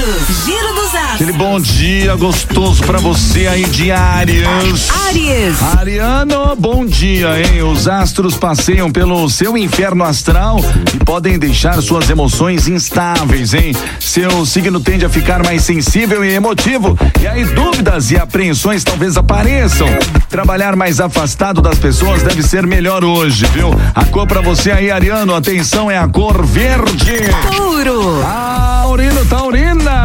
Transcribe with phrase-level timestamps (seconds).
[0.00, 1.14] Giro dos astros.
[1.14, 3.92] Aquele bom dia gostoso pra você aí de.
[3.92, 4.88] Áries.
[5.76, 7.62] Ariano, bom dia, hein?
[7.62, 10.58] Os astros passeiam pelo seu inferno astral
[10.94, 13.76] e podem deixar suas emoções instáveis, hein?
[13.98, 16.98] Seu signo tende a ficar mais sensível e emotivo.
[17.20, 19.88] E aí, dúvidas e apreensões talvez apareçam.
[20.30, 23.70] Trabalhar mais afastado das pessoas deve ser melhor hoje, viu?
[23.94, 27.18] A cor pra você aí, Ariano, atenção, é a cor verde.
[27.54, 28.22] Touro.
[28.90, 29.99] Taurino, Taurina!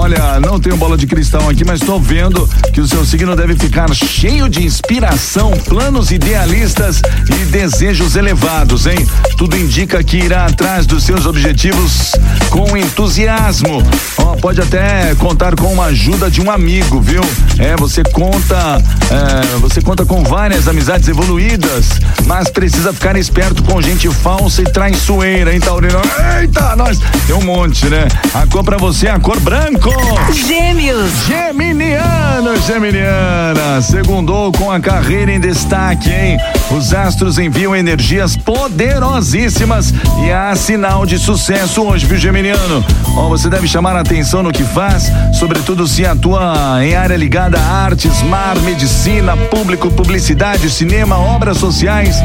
[0.00, 3.54] Olha, não tenho bola de cristal aqui, mas estou vendo que o seu signo deve
[3.54, 9.06] ficar cheio de inspiração, planos idealistas e desejos elevados, hein?
[9.36, 12.12] Tudo indica que irá atrás dos seus objetivos
[12.48, 13.82] com entusiasmo.
[14.16, 17.20] Ó, pode até contar com uma ajuda de um amigo, viu?
[17.58, 21.90] É, você conta, é, você conta com várias amizades evoluídas,
[22.24, 26.00] mas precisa ficar esperto com gente falsa e traiçoeira, hein, Taurino?
[26.40, 28.08] Eita, nós tem um monte, né?
[28.32, 29.89] A cor pra você é a cor branco.
[30.32, 31.10] Gêmeos.
[31.26, 36.38] Geminiano, Geminiana, segundou com a carreira em destaque, hein?
[36.70, 39.92] Os astros enviam energias poderosíssimas
[40.24, 42.84] e há sinal de sucesso hoje, viu, Geminiano?
[43.16, 47.58] Ó, você deve chamar a atenção no que faz, sobretudo se atua em área ligada
[47.58, 52.16] a artes, mar, medicina, público, publicidade, cinema, obras sociais,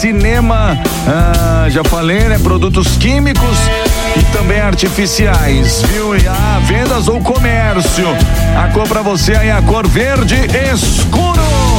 [0.00, 2.38] cinema, ah, já falei, né?
[2.38, 3.58] Produtos químicos
[4.16, 6.16] e também artificiais, viu?
[6.16, 8.06] E a vendas ou comércio.
[8.56, 10.36] A cor pra você aí é a cor verde
[10.72, 11.69] escuro.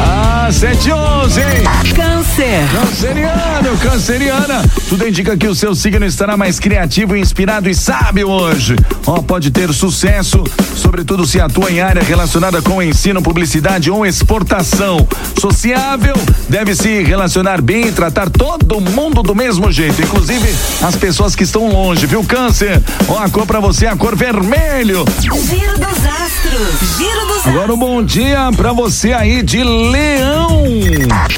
[0.00, 1.46] Ah, 711, hein?
[1.94, 2.68] Câncer.
[2.72, 4.64] Canceriano, canceriana.
[4.88, 8.76] Tudo indica que o seu signo estará mais criativo, inspirado e sábio hoje.
[9.06, 10.44] Ó, pode ter sucesso,
[10.76, 15.06] sobretudo se atua em área relacionada com ensino, publicidade ou exportação.
[15.40, 16.14] Sociável,
[16.48, 20.48] deve se relacionar bem e tratar todo mundo do mesmo jeito, inclusive
[20.82, 22.22] as pessoas que estão longe, viu?
[22.22, 22.80] Câncer.
[23.08, 25.04] Ó, a cor pra você é a cor vermelho.
[25.20, 26.96] Giro dos astros.
[26.96, 30.64] Giro dos Agora um bom dia pra você aí de Leão.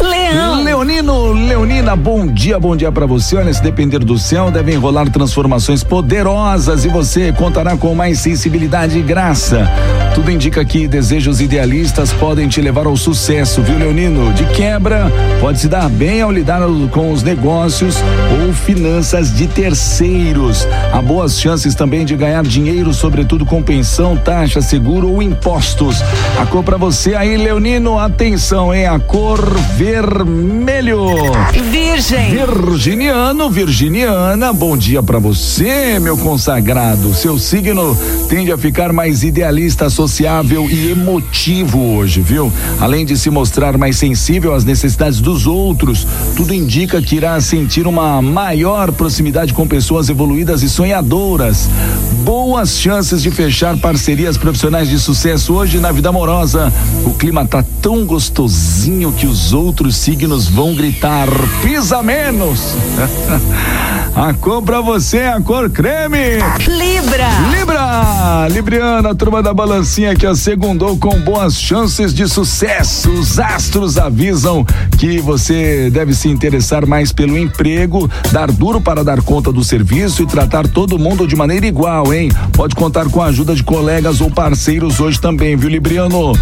[0.01, 0.50] Leão.
[0.63, 3.37] Leonino, Leonina, bom dia, bom dia pra você.
[3.37, 8.99] Olha, se depender do céu, devem rolar transformações poderosas e você contará com mais sensibilidade
[8.99, 9.71] e graça.
[10.15, 14.33] Tudo indica que desejos idealistas podem te levar ao sucesso, viu, Leonino?
[14.33, 15.11] De quebra,
[15.41, 16.61] pode se dar bem ao lidar
[16.91, 17.97] com os negócios
[18.45, 20.67] ou finanças de terceiros.
[20.93, 26.03] Há boas chances também de ganhar dinheiro, sobretudo com pensão, taxa, seguro ou impostos.
[26.39, 29.41] A cor pra você aí, Leonino, atenção, é a cor
[30.51, 30.99] vermelho.
[31.71, 32.31] Virgem.
[32.31, 37.15] Virginiano, Virginiana, bom dia pra você, meu consagrado.
[37.15, 37.97] Seu signo
[38.29, 42.53] tende a ficar mais idealista, sociável e emotivo hoje, viu?
[42.81, 46.07] Além de se mostrar mais sensível às necessidades dos outros,
[46.37, 51.69] tudo indica que irá sentir uma maior proximidade com pessoas evoluídas e sonhadoras.
[52.25, 56.73] Boas chances de fechar parcerias profissionais de sucesso hoje na vida amorosa.
[57.05, 61.29] O clima tá tão gostosinho que os outros signos vão gritar:
[61.63, 62.75] pisa menos!
[64.15, 66.39] A cor pra você é a cor creme.
[66.67, 67.29] Libra.
[67.57, 67.81] Libra!
[68.49, 73.11] Libriana, turma da balancinha que a segundou com boas chances de sucesso.
[73.11, 74.65] Os astros avisam
[74.99, 80.23] que você deve se interessar mais pelo emprego, dar duro para dar conta do serviço
[80.23, 82.31] e tratar todo mundo de maneira igual, hein?
[82.53, 86.33] Pode contar com a ajuda de colegas ou parceiros hoje também, viu, Libriano?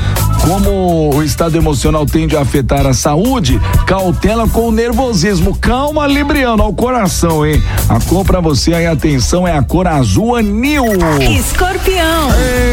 [0.42, 5.56] Como o estado emocional tende a afetar a saúde, cautela com o nervosismo.
[5.56, 7.62] Calma, Libriano, ao coração, hein?
[7.88, 10.84] A cor pra você aí, atenção, é a cor azul anil.
[11.20, 11.97] Escorpião.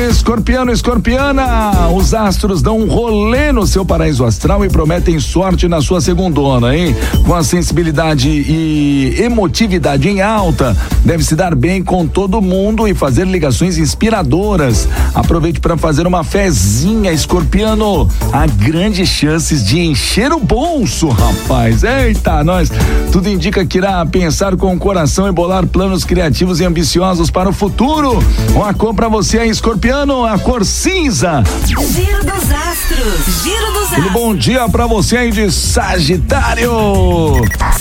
[0.10, 5.82] Escorpiano, escorpiana, os astros dão um rolê no seu paraíso astral e prometem sorte na
[5.82, 6.96] sua segundona, hein?
[7.26, 12.94] Com a sensibilidade e emotividade em alta, deve se dar bem com todo mundo e
[12.94, 14.88] fazer ligações inspiradoras.
[15.14, 18.10] Aproveite para fazer uma fezinha, escorpiano.
[18.32, 21.84] Há grandes chances de encher o bolso, rapaz.
[21.84, 22.72] Eita, nós.
[23.12, 27.50] Tudo indica que irá pensar com o coração e bolar planos criativos e ambiciosos para
[27.50, 28.20] o futuro.
[28.54, 31.42] Uma cor pra você aí, escorpiano, a cor cinza.
[31.66, 33.44] Giro dos astros.
[33.44, 34.12] Giro dos astros.
[34.12, 36.70] bom dia pra você aí de Sagitário.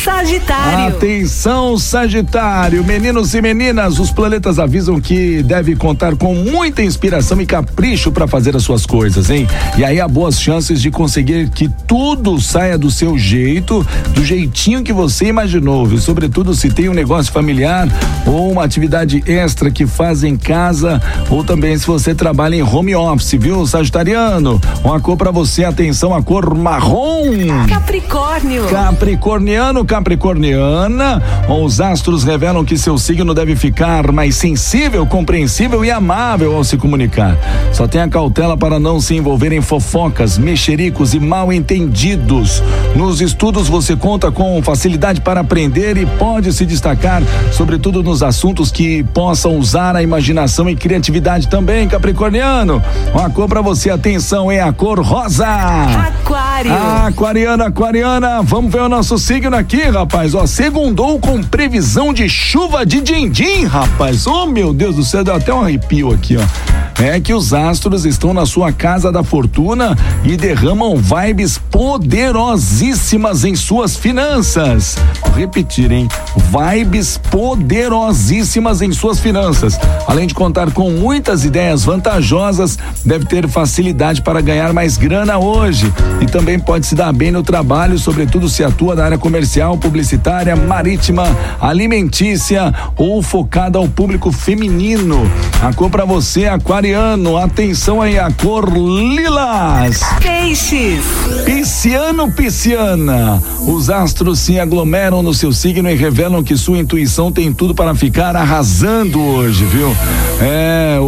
[0.00, 0.94] Sagitário.
[0.94, 7.46] Atenção, Sagitário, meninos e meninas, os planetas avisam que deve contar com muita inspiração e
[7.46, 9.48] capricho para fazer as suas coisas, hein?
[9.76, 14.84] E aí há boas chances de conseguir que tudo saia do seu jeito, do jeitinho
[14.84, 15.98] que você imaginou, viu?
[15.98, 17.88] Sobretudo se tem um negócio familiar
[18.24, 22.94] ou uma atividade extra que faz em casa ou também se você trabalha em home
[22.94, 24.60] office, viu, Sagitariano?
[24.84, 27.24] Uma cor para você, atenção, a cor marrom.
[27.68, 28.66] Capricórnio.
[28.66, 36.54] Capricorniano, Capricorniana, os astros revelam que seu signo deve ficar mais sensível, compreensível e amável
[36.54, 37.36] ao se comunicar.
[37.72, 42.62] Só tenha cautela para não se envolver em fofocas, mexericos e mal entendidos.
[42.94, 47.22] Nos estudos você conta com facilidade para aprender e pode se destacar,
[47.52, 51.03] sobretudo nos assuntos que possam usar a imaginação e criatividade
[51.48, 52.82] também, Capricorniano.
[53.12, 55.46] Uma cor para você, atenção, é a cor rosa.
[55.46, 56.72] Aquário.
[57.06, 60.34] Aquariana, aquariana, vamos ver o nosso signo aqui, rapaz.
[60.34, 64.26] Ó, segundou com previsão de chuva de din-din, rapaz.
[64.26, 68.04] Oh, meu Deus do céu, deu até um arrepio aqui, ó é que os astros
[68.04, 74.96] estão na sua casa da fortuna e derramam vibes poderosíssimas em suas finanças.
[75.22, 76.08] Vou repetir, hein?
[76.36, 79.78] Vibes poderosíssimas em suas finanças.
[80.06, 85.92] Além de contar com muitas ideias vantajosas, deve ter facilidade para ganhar mais grana hoje.
[86.20, 90.54] E também pode se dar bem no trabalho, sobretudo se atua na área comercial, publicitária,
[90.54, 91.24] marítima,
[91.60, 95.28] alimentícia ou focada ao público feminino.
[95.60, 100.02] A cor para você, Aquário Aquariano, atenção aí, a cor lilás.
[100.20, 101.02] Peixes.
[101.46, 103.42] Pisciano, pisciana.
[103.66, 107.94] Os astros se aglomeram no seu signo e revelam que sua intuição tem tudo para
[107.94, 109.96] ficar arrasando hoje, viu?
[110.42, 110.98] É,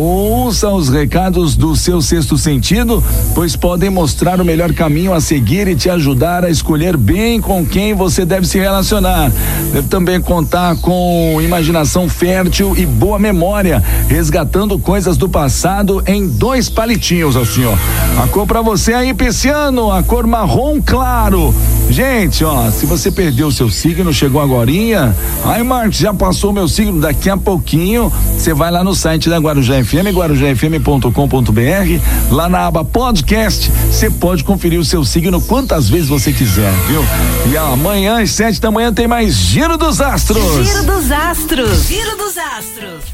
[0.46, 3.02] ouça os recados do seu sexto sentido,
[3.34, 7.66] pois podem mostrar o melhor caminho a seguir e te ajudar a escolher bem com
[7.66, 9.32] quem você deve se relacionar.
[9.72, 16.70] Deve também contar com imaginação fértil e boa memória, resgatando coisas do passado em dois
[16.70, 17.74] palitinhos, assim, ó.
[18.22, 21.52] A cor pra você aí, Pisciano, a cor marrom claro.
[21.88, 26.52] Gente, ó, se você perdeu o seu signo, chegou agorinha, ai Marcos, já passou o
[26.52, 31.10] meu signo, daqui a pouquinho, você vai lá no site da Guarujá FM, guarujafm.com.br,
[32.30, 37.04] lá na aba podcast, você pode conferir o seu signo quantas vezes você quiser, viu?
[37.50, 40.66] E amanhã às sete da manhã tem mais Giro dos Astros.
[40.66, 41.86] Giro dos Astros.
[41.86, 43.04] Giro dos Astros.